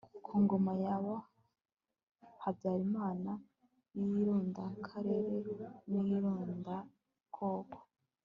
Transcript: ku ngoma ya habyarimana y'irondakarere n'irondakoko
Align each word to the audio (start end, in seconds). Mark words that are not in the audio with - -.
ku 0.25 0.33
ngoma 0.43 0.71
ya 0.83 0.95
habyarimana 2.43 3.31
y'irondakarere 3.97 5.35
n'irondakoko 5.89 7.77